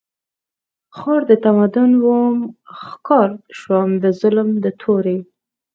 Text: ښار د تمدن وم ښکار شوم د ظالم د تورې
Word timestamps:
ښار 0.97 1.21
د 1.29 1.31
تمدن 1.45 1.91
وم 2.05 2.35
ښکار 2.79 3.29
شوم 3.59 3.89
د 4.01 4.05
ظالم 4.19 4.49
د 4.63 4.65
تورې 4.81 5.17